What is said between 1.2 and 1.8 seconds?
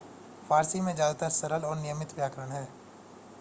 सरल और